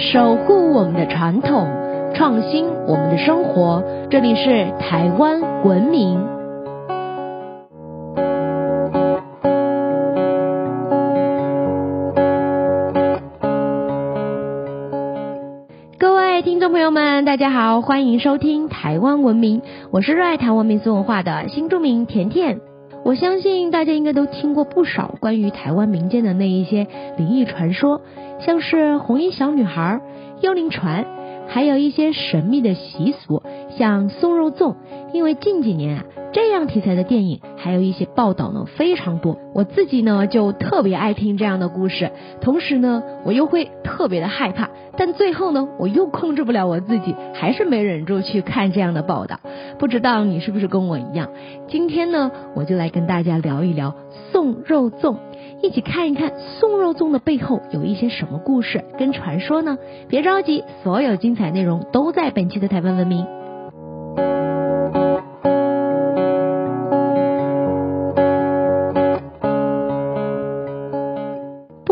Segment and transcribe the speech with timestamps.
[0.00, 1.66] 守护我们的传统，
[2.14, 3.82] 创新我们的生活。
[4.08, 6.24] 这里是台湾文明。
[15.98, 22.60] 各位听众朋友们，大家好，欢迎收听台湾文明，我是热爱台湾民俗文化的新著名甜甜。
[23.08, 28.02] 我相信大家应该都听过不少关于台湾民间的那一些灵异传说，
[28.38, 30.02] 像是红衣小女孩、
[30.42, 31.06] 幽灵船，
[31.46, 33.42] 还有一些神秘的习俗，
[33.78, 34.74] 像松肉粽。
[35.14, 42.10] 因为近几年啊，这样题材的电影还有一些报道呢非常多，我自己呢就特别爱听这样的故事，
[42.40, 49.40] 同时呢我又会特别的害怕，但最后呢我又控制不了我自己，还是没忍住去看这样的报道。
[49.78, 51.30] 不知道你是不是跟我一样？
[51.66, 53.94] 今天呢我就来跟大家聊一聊
[54.30, 55.16] 送肉粽，
[55.62, 59.78] 一起看一看送肉粽的背后有一些什么故事跟传说呢？
[60.08, 63.26] 别着急，所有精彩内容都在本期的台湾文明。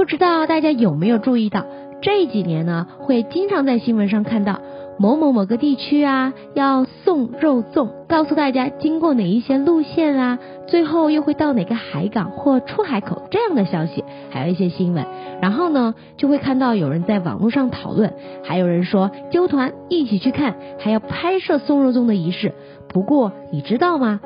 [0.06, 1.66] 不知道大家有没有注意到，
[2.00, 4.60] 这几年呢，会经常在新闻上看到
[5.00, 15.04] 某某某个地区啊要送肉粽，告诉大家经过哪一些路线啊，最后又会到哪个海港或出海口这样的消息，还有一些新闻。
[15.42, 22.52] 然后呢，就会看到有人在网络上讨论，还有人说揪团一起去看，还要拍摄送肉粽的仪式。
[22.88, 24.20] 不过你知道吗？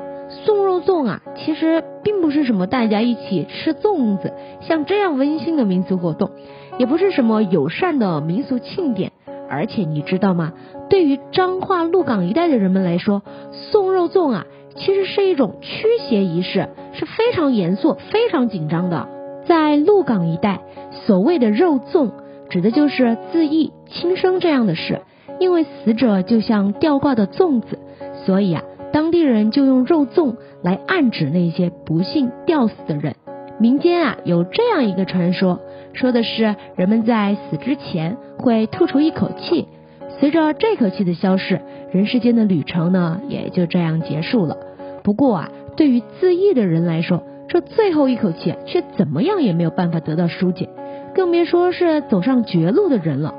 [0.45, 6.31] 送肉粽啊，其实并不是什么大家一起吃粽子，像这样温馨的民俗活动，
[6.77, 9.11] 也不是什么友善的民俗庆典。
[9.49, 10.53] 而且你知道吗？
[10.89, 14.45] 对于彰化鹿港一带的人们来说，送肉粽啊，
[14.77, 19.09] 其实是一种驱邪仪式，是非常严肃、非常紧张的。
[19.45, 20.61] 在鹿港一带，
[21.05, 22.11] 所谓的肉粽，
[22.49, 25.01] 指的就是自缢、轻生这样的事，
[25.39, 27.77] 因为死者就像吊挂的粽子，
[28.25, 28.63] 所以啊。
[28.91, 33.15] 当地人就用肉粽来暗指那些不幸吊死的人。
[33.59, 35.59] 民间啊有这样一个传说，
[35.93, 39.67] 说的是人们在死之前会吐出一口气，
[40.19, 44.57] 随着这口气的消逝，人世间的旅程呢也就这样结束了。
[45.03, 50.69] 不过啊，对于自缢的人来说，这最后一口气却怎么样也没有办法得到疏解，
[51.13, 53.35] 更别说是走上绝路的人了。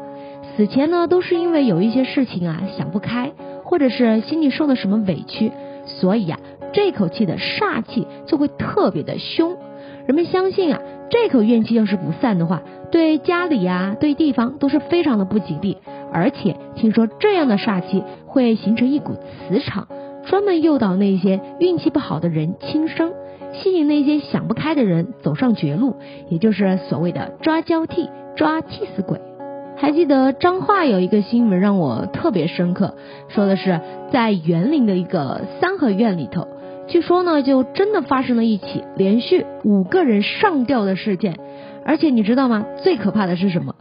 [0.57, 3.33] 死前呢都是因为有一些事情啊想不开。
[3.73, 5.51] 或者是心里受了什么委屈，
[5.87, 6.39] 所以呀，
[6.75, 9.57] 这口气的煞气就会特别的凶。
[10.05, 15.79] 人们相信啊，这口怨气要是不散的话，对家里呀、对地方都是非常的不吉利。
[16.13, 19.15] 而且听说这样的煞气会形成一股
[19.49, 19.89] 磁场，
[20.27, 23.15] 专门诱导那些运气不好的人轻生，
[23.55, 25.97] 吸引那些想不开的人走上绝路，
[26.29, 29.19] 也就是所谓的抓交替、抓替死鬼。
[29.83, 32.95] 还记得彰化有一个新闻让我特别深刻，
[33.27, 33.81] 说的是
[34.13, 36.47] 在园林的一个三合院里头，
[36.87, 41.35] 据说呢就真的发生了一起连续五个人上吊的事件，
[41.85, 42.65] 而且你知道吗？
[42.85, 43.75] 最可怕的是什么？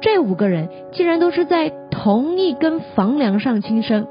[0.00, 4.06] 这五个人竟然都是在同一根房梁上轻生。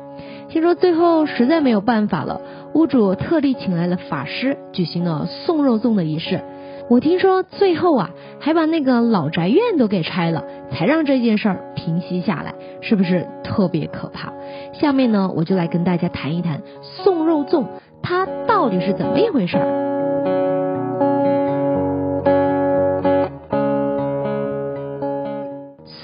[0.49, 2.41] 听说最后实在没有办法了，
[2.73, 6.41] 屋主特地请来了法师，举行了送肉粽的仪式。
[6.89, 14.31] 我听说最后啊，还把那个老宅院都给拆了，才让这件事儿平息下来，是不是特别可怕？
[14.71, 17.65] 下面呢，我就来跟大家谈一谈送肉粽，
[18.01, 19.65] 它到底是怎么一回事儿？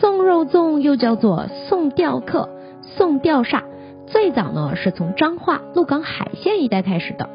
[0.01, 2.49] 送肉粽又叫做送吊客、
[2.81, 3.61] 送吊煞，
[4.05, 7.29] 最早呢是从彰化鹿港海线一带开始的，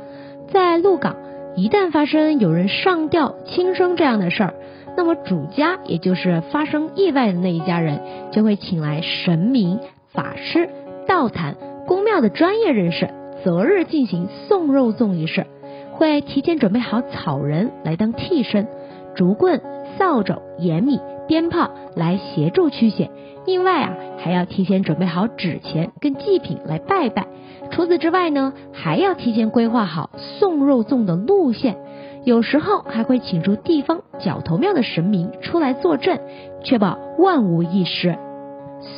[0.52, 1.16] 在鹿港。
[1.58, 4.54] 一旦发生有人上吊轻生这样的事儿，
[4.96, 9.80] 那么主家也就是发生意外的那一家人，就会请来神明、
[10.12, 10.70] 法师、
[11.08, 11.56] 道坛、
[11.88, 13.10] 宫庙的专业人士，
[13.42, 15.46] 择日进行送肉粽仪式，
[15.94, 18.68] 会提前准备好草人来当替身，
[19.16, 19.60] 竹棍、
[19.98, 23.10] 扫帚、盐米、鞭炮来协助驱邪。
[23.46, 27.26] 另外啊，还要提前准备好纸钱跟祭品来拜拜。
[27.70, 31.76] 除此之外呢，还要提前规划好送肉粽的路线，
[32.24, 36.20] 有时候还会请出地方角头庙的神明出来坐镇，
[36.62, 38.18] 确保万无一失。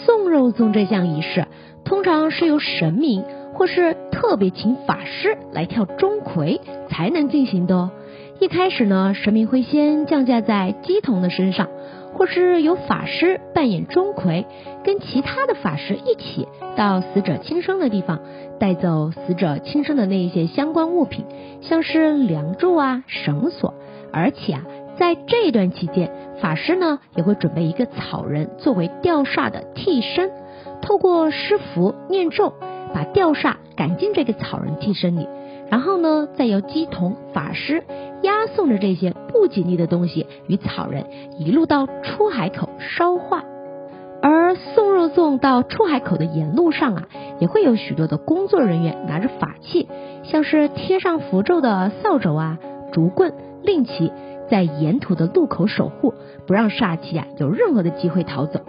[0.05, 1.47] 送肉粽这项仪式，
[1.85, 3.25] 通常是由神明
[3.55, 7.91] 或是特别请法师来跳钟馗才能进行的哦。
[8.41, 11.69] 一开始呢，神明会先降驾在鸡童的身上。
[12.15, 14.45] 或是由法师扮演钟馗，
[14.85, 16.47] 跟其他的法师一起
[16.77, 18.21] 到死者轻生的地方，
[18.59, 21.25] 带走死者轻生的那一些相关物品，
[21.61, 23.75] 像是梁柱啊、绳索，
[24.13, 24.63] 而且啊，
[24.99, 26.11] 在这一段期间，
[26.41, 30.31] 法师呢也会准备一个草人作为吊煞的替身，
[30.83, 32.53] 透过施符念咒，
[32.93, 35.27] 把吊煞赶进这个草人替身里，
[35.71, 37.85] 然后呢再由鸡童法师
[38.23, 41.07] 押送着这些不吉利的东西与草人
[41.39, 43.45] 一路到出海口烧化。
[44.23, 49.89] 而送肉粽到出海口的沿路上啊，也会有许多的工作人员拿着法器，
[50.25, 52.59] 像是贴上符咒的扫帚啊、
[52.93, 53.33] 竹棍、
[53.63, 54.13] 令旗，
[54.51, 56.13] 在沿途的路口守护，
[56.47, 58.61] 不让煞气啊有任何的机会逃走。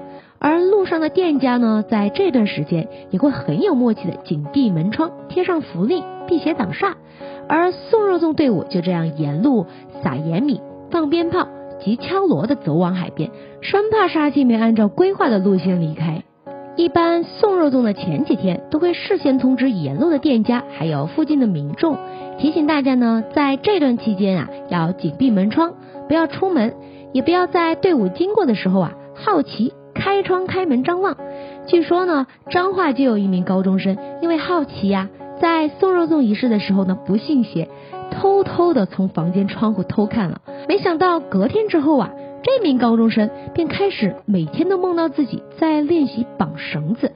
[0.41, 6.95] 而路上的店家呢，在这段时间也会很有默契的紧闭门窗，贴上符令，辟邪挡煞。
[7.47, 9.67] 而送肉粽队伍就这样沿路
[10.03, 10.59] 撒盐米、
[10.89, 11.47] 放鞭炮。
[11.83, 16.21] 及敲锣的走往海边，生怕杀气没按照规划的路线离开。
[16.75, 21.97] 一般送肉粽的前几天，都会事先通知沿路的店家，还有附近的民众，
[22.37, 25.73] 提醒大家呢，在这段期间啊，要紧闭门窗，
[26.07, 26.75] 不要出门，
[27.13, 31.17] 也不要在队伍经过的时候啊，好奇开窗开门张望。
[31.67, 35.09] 据说呢，彰化就有一名高中生，因为好奇呀，
[35.39, 37.67] 在送肉粽仪式的时候呢，不信邪。
[38.13, 42.11] 偷偷的从房间窗户偷看了，没想到隔天之后啊，
[42.43, 47.13] 这名高中生便开始每天都梦到自己在练习绑绳子。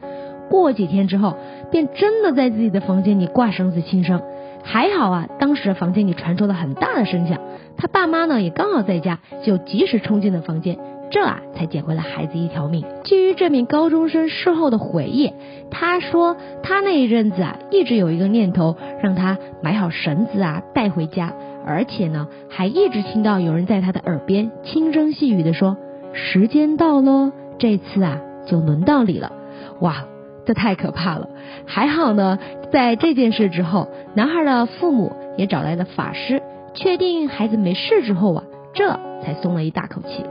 [0.50, 1.36] 过几天之后，
[1.69, 4.21] 便真的在自己的房间里挂绳子轻生。
[4.63, 7.39] 还好啊，当时房间里传出了很大的声响，
[7.75, 10.78] 他爸妈呢也刚好在家，就及时冲进了房间。
[11.16, 12.84] 这啊，才捡回了孩子一条命。
[13.06, 15.32] 基于这名高中生事后的回忆，
[15.72, 21.32] 他说他那一阵子啊，一直有一个念头，让他买好绳子啊带回家，
[21.66, 25.78] 而且呢，还一直听到有人在他的耳边轻声细语的说
[26.12, 29.32] ：“时间到喽，这次啊就轮到你了。”
[29.80, 30.04] 哇，
[30.46, 31.30] 这太可怕了！
[31.66, 32.40] 还好呢，
[32.74, 40.26] 在这件事之后，男孩的父母也找来了法师，确定孩子没事之后啊，这才松了一大口气。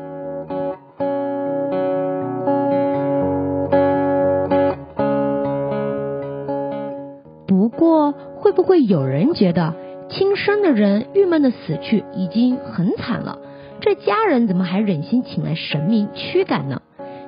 [7.76, 9.74] 过会不会有人觉得
[10.08, 13.38] 亲生的人郁闷的死去已经很惨了，
[13.80, 16.82] 这家人怎么还忍心请来神明驱赶呢？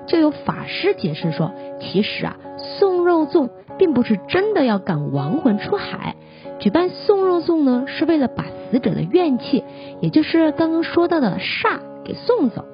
[0.07, 2.37] 就有法师解释说，其实啊，
[2.79, 6.15] 送肉粽并不是真的要赶亡魂出海，
[6.61, 9.65] 举办送肉粽呢，是为了把死者的怨气，
[10.01, 12.65] 也就是刚刚说到的煞给送走。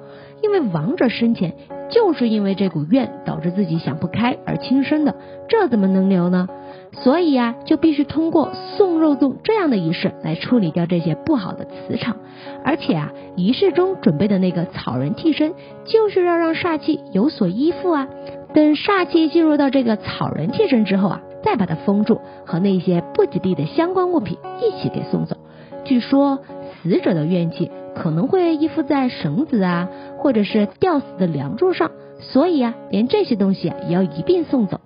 [0.43, 1.53] 因为亡者生前
[1.89, 5.15] 就是因为这股怨导致自己想不开而轻生的，
[5.47, 6.49] 这怎么能留呢？
[6.93, 12.17] 所以呀，就必须通过送肉粽这样的仪式来处理掉这些不好的磁场。
[12.63, 15.53] 而且啊，仪式中准备的那个草人替身，
[15.85, 18.07] 就是要让煞气有所依附啊。
[18.53, 25.37] 等煞气进入到这个草人替身之后啊，再把它封住，和那些不吉利的相关物品一起给送走。
[25.83, 26.39] 据说
[26.81, 27.71] 死者的怨气。
[27.95, 29.87] 可能会依附在绳子啊，
[30.17, 34.81] 或者是吊死的梁柱上，所以啊，连这些东西啊也要一并送走。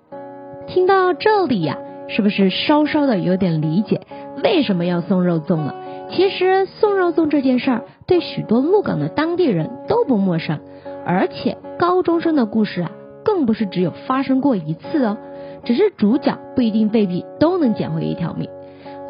[0.68, 1.78] 听到这里呀，
[2.08, 4.02] 是不是稍稍的有点理解
[4.44, 5.76] 为什么要送肉粽了？
[6.10, 10.60] 其实送肉粽这件事儿，对许多鹿港的当地人都不陌生，
[11.06, 12.92] 而且高中生的故事啊，
[13.26, 15.18] 更不是只有发生过一次哦，
[15.64, 18.50] 只是主角不一定未必都能捡回一条命。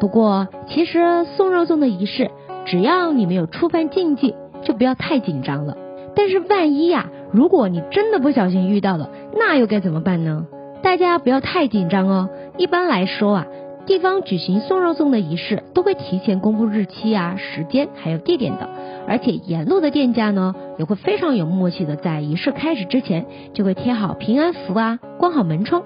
[0.00, 2.30] 不过，其实送肉粽的仪式。
[2.64, 5.76] 只要你没有触犯禁忌，就不要太紧张了。
[6.14, 10.46] 但是万一呀，如果你真的不小心遇到了，那又该怎么办呢？
[10.82, 12.28] 大家不要太紧张哦。
[12.58, 13.46] 一般来说啊，
[13.86, 18.68] 地方举行送肉粽的仪式都会提前公布日期啊、时间还有地点的，
[19.06, 25.84] 而且沿路的店家呢也会非常有默契的在仪式开始之前就会贴好平安符啊，关好门窗。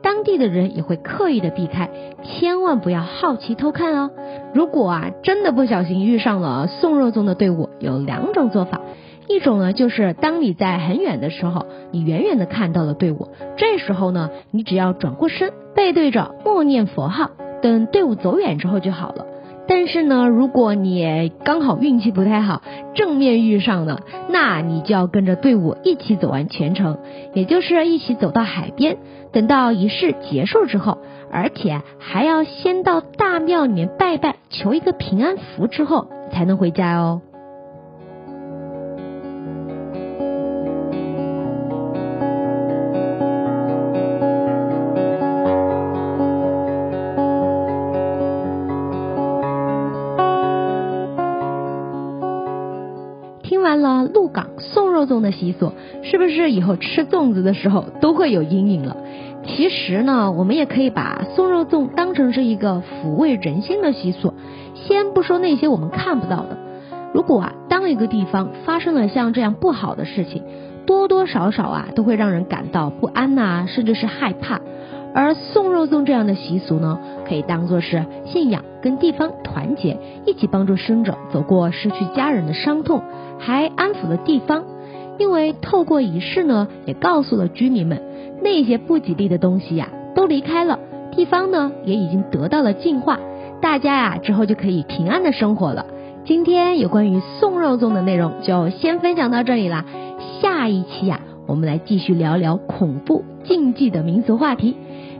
[0.00, 1.90] 当地的人也会刻意的避开，
[2.22, 4.10] 千万不要好奇偷看哦。
[4.54, 8.80] 如果啊真的不小心遇上了送肉粽的队伍，有两种做法，
[9.28, 15.52] 一种呢就是当你在很远的时候，你远远的看到了队伍，这时候呢你只要转过身，
[15.82, 19.26] 背对着默念佛号，等队伍走远之后就好了。
[19.66, 22.62] 但是呢，如果你刚好运气不太好，
[22.94, 26.98] 正面遇上了，那你就要跟着队伍一起走完全程，
[27.34, 28.98] 也就是一起走到海边。
[29.32, 30.98] 等到仪式结束之后，
[31.32, 37.22] 而且还要先到大庙里面拜拜，求一个平安符之后，才能回家哦。
[55.02, 58.96] 肉粽的习俗，是不是以后吃粽子的时候都会有阴影了？
[59.44, 64.34] 其实呢，我们也可以把送肉粽当成是一个抚慰人心的习俗。
[64.74, 66.56] 先不说那些我们看不到的，
[67.12, 70.42] 如果啊当一个地方发生了像这样不好的事情，
[70.86, 74.60] 多多少少啊都会让人感到不安呐，甚至是害怕。
[75.14, 83.02] 而送肉粽这样的习俗呢，可以当做是信仰跟地方团结，一起帮助生者走过失去家人的伤痛，
[83.38, 84.64] 还安抚了地方。
[85.22, 88.02] 因为透过仪式呢，也告诉了居民们，
[88.42, 90.80] 那些不吉利的东西呀都离开了，
[91.12, 93.20] 地方呢也已经得到了净化，
[93.60, 95.86] 大家呀之后就可以平安的生活了。
[96.24, 99.84] 今天有关于送肉粽的内容就先分享到这里啦，
[100.40, 104.76] 下一期呀我们来继续聊聊恐怖禁忌的民俗话题。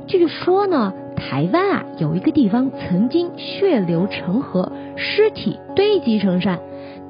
[0.09, 6.59] 据说呢，台湾啊有一个地方曾经血流成河，尸体堆积成山。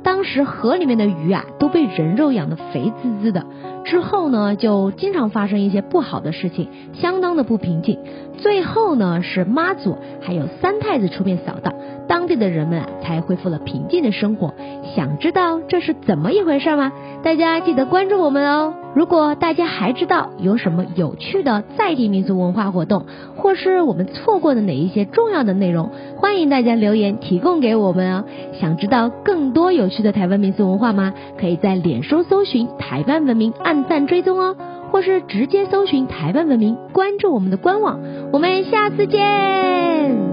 [0.03, 3.47] 当时河里面的鱼啊都被人肉养的肥滋滋的，
[3.85, 7.99] 之后呢就经常发生一些不好的事情，相当的不平静。
[8.39, 11.73] 最后呢是妈祖还有三太子出面扫荡，
[12.09, 14.55] 当地的人们啊才恢复了平静的生活。
[14.97, 16.93] 想知道这是怎么一回事吗？
[17.23, 18.75] 大家记得关注我们哦。
[18.95, 23.07] 如果大家还知道有什么有趣的在地民族文化活动，
[23.37, 28.25] 或是我们错过的哪一些重要的内容，欢迎大家留言提供给我们哦。
[28.61, 31.15] 想知道更多有趣的台湾民俗文化吗？
[31.41, 34.57] 可以在脸书搜寻台湾文明，按赞追踪哦，
[34.91, 37.99] 或是直接搜寻台湾文明，关注我们的官网。
[38.31, 40.32] 我们下次见。